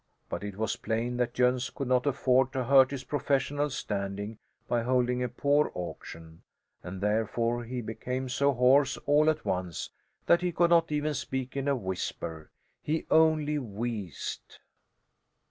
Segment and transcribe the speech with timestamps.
[0.29, 4.81] But it was plain that Jöns could not afford to hurt his professional standing by
[4.81, 6.41] holding a poor auction,
[6.81, 9.91] and therefore he became so hoarse all at once
[10.25, 12.49] that he could not even speak in a whisper.
[12.81, 14.57] He only wheezed.